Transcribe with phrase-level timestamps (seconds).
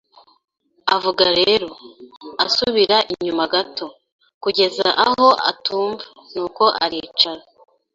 [0.95, 1.69] Avuga rero,
[2.45, 3.85] asubira inyuma gato,
[4.43, 7.43] kugeza aho atumva, nuko aricara